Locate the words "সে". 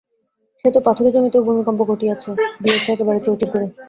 0.65-0.69